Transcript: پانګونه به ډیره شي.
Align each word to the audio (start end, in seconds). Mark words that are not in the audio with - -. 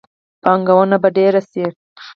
پانګونه 0.43 0.97
به 1.01 1.09
ډیره 1.17 1.41
شي. 1.51 1.65